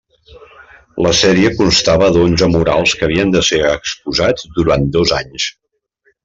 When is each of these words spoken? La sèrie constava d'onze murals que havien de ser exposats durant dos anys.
La 1.05 1.11
sèrie 1.17 1.51
constava 1.59 2.07
d'onze 2.15 2.49
murals 2.53 2.95
que 3.01 3.07
havien 3.09 3.35
de 3.37 3.45
ser 3.51 3.61
exposats 3.75 4.49
durant 4.57 4.89
dos 4.97 5.15
anys. 5.21 5.47